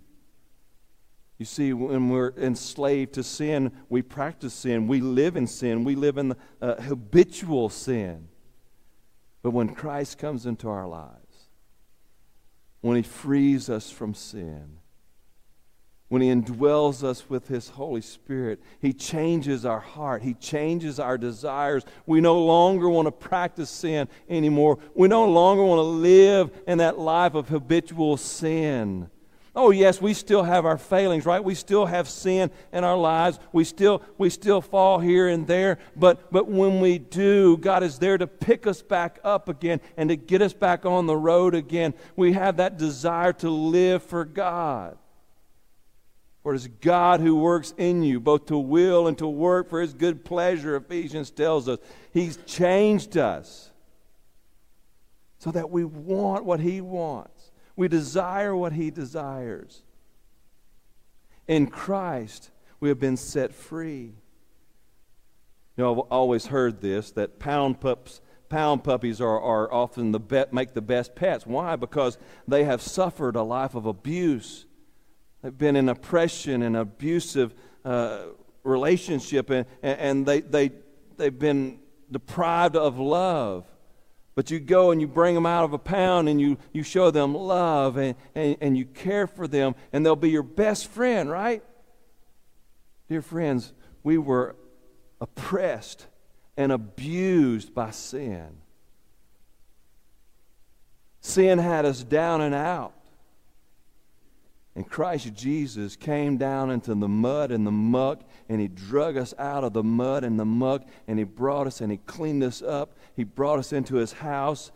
[1.41, 4.87] You see, when we're enslaved to sin, we practice sin.
[4.87, 5.83] We live in sin.
[5.83, 8.27] We live in uh, habitual sin.
[9.41, 11.47] But when Christ comes into our lives,
[12.81, 14.77] when He frees us from sin,
[16.09, 20.21] when He indwells us with His Holy Spirit, He changes our heart.
[20.21, 21.83] He changes our desires.
[22.05, 24.77] We no longer want to practice sin anymore.
[24.93, 29.09] We no longer want to live in that life of habitual sin.
[29.53, 31.43] Oh, yes, we still have our failings, right?
[31.43, 33.37] We still have sin in our lives.
[33.51, 35.77] We still, we still fall here and there.
[35.95, 40.09] But, but when we do, God is there to pick us back up again and
[40.09, 41.93] to get us back on the road again.
[42.15, 44.97] We have that desire to live for God.
[46.43, 49.81] For it is God who works in you, both to will and to work for
[49.81, 51.77] his good pleasure, Ephesians tells us.
[52.13, 53.69] He's changed us
[55.39, 57.40] so that we want what he wants,
[57.75, 59.83] we desire what he desires.
[61.47, 64.13] In Christ, we have been set free.
[65.77, 68.21] You know, I've always heard this that pound pups.
[68.49, 71.45] Pound puppies are, are often the make the best pets.
[71.45, 71.77] Why?
[71.77, 72.17] Because
[72.47, 74.65] they have suffered a life of abuse
[75.41, 77.53] They've been in oppression and abusive
[77.83, 78.25] uh,
[78.63, 80.71] relationship, and, and they, they,
[81.17, 81.79] they've been
[82.11, 83.65] deprived of love.
[84.33, 87.11] But you go and you bring them out of a pound and you, you show
[87.11, 91.29] them love and, and, and you care for them, and they'll be your best friend,
[91.29, 91.63] right?
[93.09, 93.73] Dear friends,
[94.03, 94.55] we were
[95.19, 96.07] oppressed
[96.55, 98.57] and abused by sin.
[101.19, 102.93] Sin had us down and out.
[104.81, 109.31] And Christ Jesus came down into the mud and the muck, and He drug us
[109.37, 112.63] out of the mud and the muck, and He brought us and He cleaned us
[112.63, 112.97] up.
[113.15, 114.71] He brought us into His house.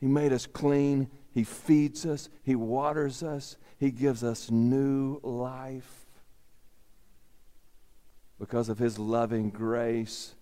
[0.00, 1.08] He made us clean.
[1.32, 2.28] He feeds us.
[2.42, 3.56] He waters us.
[3.78, 6.06] He gives us new life.
[8.40, 10.34] Because of His loving grace,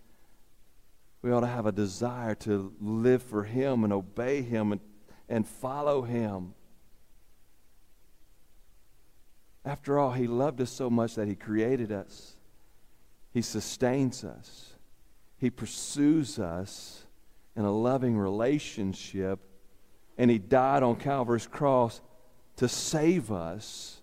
[1.21, 4.81] we ought to have a desire to live for Him and obey Him and,
[5.29, 6.55] and follow Him.
[9.65, 12.37] After all, He loved us so much that He created us,
[13.33, 14.75] He sustains us,
[15.39, 17.05] He pursues us
[17.57, 19.41] in a loving relationship,
[20.19, 22.01] and He died on Calvary's cross
[22.57, 24.01] to save us.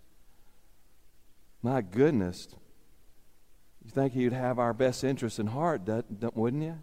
[1.61, 2.47] My goodness.
[3.83, 5.81] You think He would have our best interests in heart,
[6.35, 6.77] wouldn't?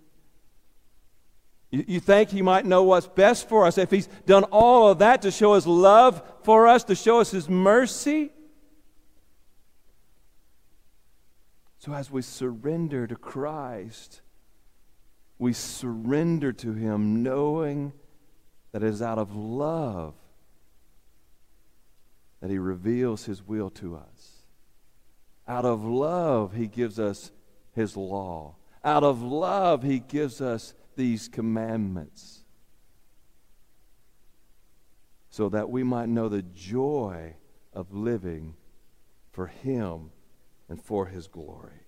[1.70, 5.00] You, you think he might know what's best for us if he's done all of
[5.00, 8.30] that to show his love for us, to show us his mercy?
[11.78, 14.20] So as we surrender to Christ,
[15.38, 17.92] we surrender to Him knowing
[18.72, 20.14] that it is out of love
[22.40, 24.42] that He reveals His will to us.
[25.46, 27.30] Out of love, He gives us
[27.72, 28.56] His law.
[28.84, 32.44] Out of love, He gives us these commandments
[35.30, 37.34] so that we might know the joy
[37.72, 38.54] of living
[39.30, 40.10] for Him
[40.68, 41.86] and for his glory.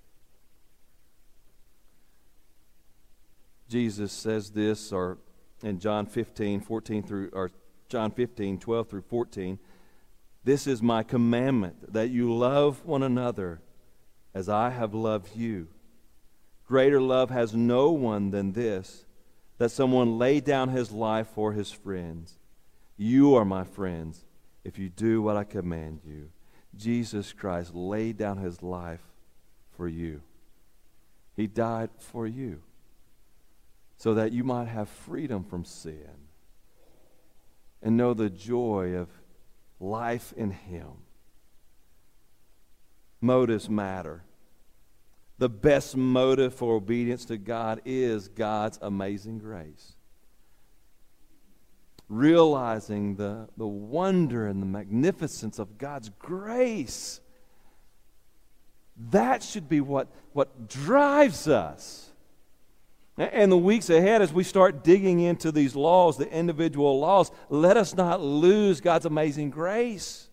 [3.68, 5.18] Jesus says this or
[5.62, 7.51] in John 15, 14 through or
[7.89, 9.59] John 15, 12 through 14.
[10.43, 13.61] This is my commandment that you love one another
[14.35, 15.68] as I have loved you.
[16.66, 19.05] Greater love has no one than this
[19.59, 22.39] that someone lay down his life for his friends.
[22.97, 24.24] You are my friends
[24.64, 26.31] if you do what I command you.
[26.77, 29.03] Jesus Christ laid down his life
[29.77, 30.23] for you.
[31.37, 32.62] He died for you
[33.97, 36.29] so that you might have freedom from sin
[37.83, 39.09] and know the joy of
[39.79, 41.05] life in Him.
[43.21, 44.23] Motives matter.
[45.39, 49.95] The best motive for obedience to God is God's amazing grace
[52.11, 57.20] realizing the, the wonder and the magnificence of God's grace.
[59.11, 62.11] That should be what, what drives us.
[63.16, 67.76] And the weeks ahead, as we start digging into these laws, the individual laws, let
[67.76, 70.28] us not lose God's amazing grace.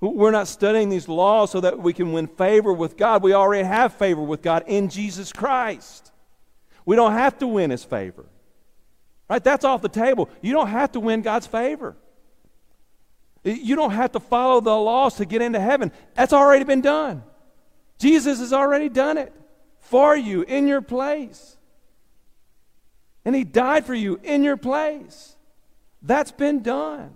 [0.00, 3.22] We're not studying these laws so that we can win favor with God.
[3.22, 6.12] We already have favor with God in Jesus Christ.
[6.84, 8.26] We don't have to win His favor.
[9.30, 9.42] Right?
[9.42, 10.28] That's off the table.
[10.42, 11.96] You don't have to win God's favor.
[13.44, 15.92] You don't have to follow the laws to get into heaven.
[16.14, 17.22] That's already been done.
[17.98, 19.32] Jesus has already done it
[19.78, 21.56] for you in your place.
[23.24, 25.36] And He died for you in your place.
[26.02, 27.12] That's been done.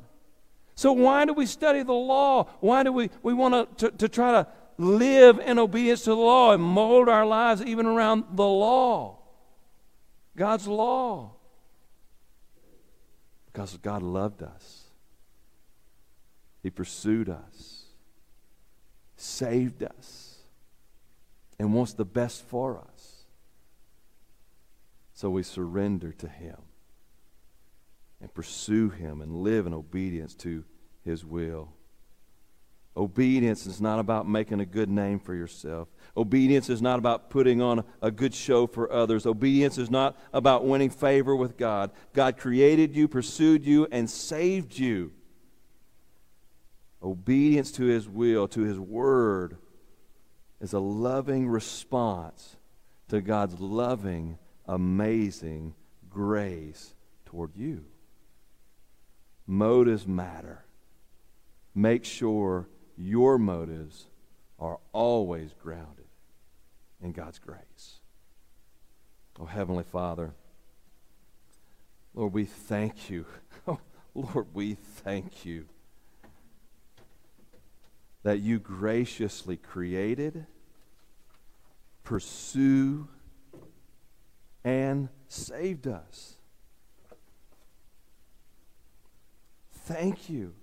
[0.77, 2.45] So, why do we study the law?
[2.61, 4.47] Why do we, we want to, to try to
[4.79, 9.19] live in obedience to the law and mold our lives even around the law?
[10.37, 11.33] God's law.
[13.55, 14.83] Because God loved us,
[16.61, 17.85] He pursued us,
[19.17, 20.39] saved us,
[21.57, 23.27] and wants the best for us.
[25.13, 26.57] So we surrender to Him
[28.21, 30.65] and pursue Him and live in obedience to
[31.05, 31.69] His will.
[32.97, 35.87] Obedience is not about making a good name for yourself.
[36.17, 39.27] Obedience is not about putting on a good show for others.
[39.27, 41.91] Obedience is not about winning favor with God.
[42.13, 45.13] God created you, pursued you, and saved you.
[47.03, 49.57] Obedience to His will, to His word,
[50.61, 52.57] is a loving response
[53.09, 55.75] to God's loving, amazing
[56.09, 56.95] grace
[57.27, 57.85] toward you.
[59.49, 60.65] Motives matter.
[61.75, 64.07] Make sure your motives
[64.61, 66.04] are always grounded
[67.03, 68.01] in God's grace.
[69.39, 70.33] Oh, Heavenly Father,
[72.15, 73.27] Lord, we thank you.
[73.67, 73.79] Oh,
[74.15, 75.65] Lord, we thank you
[78.23, 80.47] that you graciously created,
[82.05, 83.09] pursue,
[84.65, 86.37] and saved us.
[89.73, 90.55] Thank you.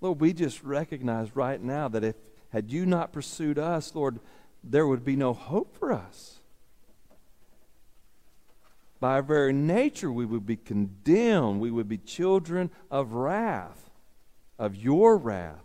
[0.00, 2.16] Lord, we just recognize right now that if
[2.50, 4.20] had you not pursued us, Lord,
[4.70, 6.38] there would be no hope for us.
[9.00, 11.60] By our very nature, we would be condemned.
[11.60, 13.90] We would be children of wrath,
[14.58, 15.64] of your wrath.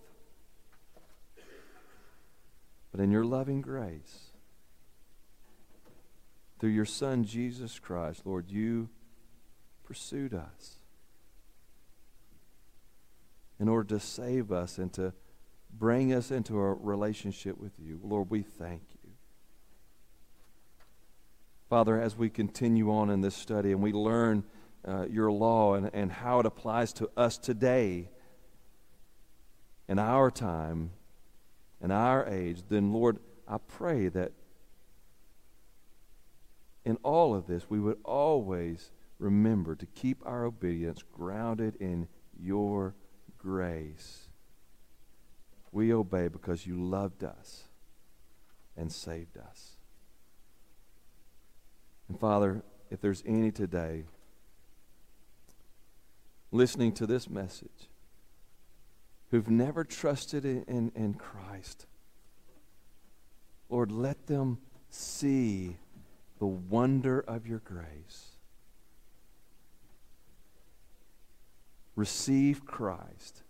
[2.91, 4.27] But in your loving grace,
[6.59, 8.89] through your Son, Jesus Christ, Lord, you
[9.83, 10.75] pursued us
[13.59, 15.13] in order to save us and to
[15.78, 17.99] bring us into a relationship with you.
[18.03, 19.11] Lord, we thank you.
[21.69, 24.43] Father, as we continue on in this study and we learn
[24.86, 28.09] uh, your law and, and how it applies to us today,
[29.88, 30.91] in our time,
[31.82, 33.17] in our age, then, Lord,
[33.47, 34.32] I pray that
[36.86, 42.07] in all of this we would always remember to keep our obedience grounded in
[42.39, 42.93] your
[43.38, 44.22] grace.
[45.74, 47.63] We obey because you loved us
[48.78, 49.71] and saved us.
[52.07, 54.05] And Father, if there's any today
[56.51, 57.89] listening to this message
[59.32, 61.88] who've never trusted in, in, in Christ,
[63.67, 64.59] Lord, let them
[64.89, 65.76] see
[66.39, 68.34] the wonder of your grace.
[71.95, 73.42] receive Christ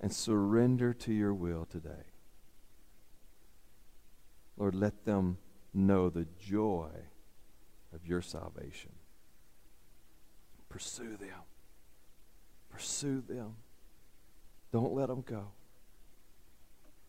[0.00, 2.04] and surrender to your will today.
[4.56, 5.38] Lord, let them
[5.72, 6.90] know the joy
[7.94, 8.92] of your salvation.
[10.68, 11.42] Pursue them.
[12.68, 13.56] Pursue them.
[14.72, 15.48] Don't let them go.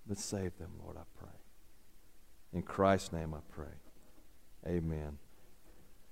[0.08, 1.30] But save them, Lord, I pray.
[2.54, 3.68] In Christ's name I pray.
[4.68, 5.18] Amen.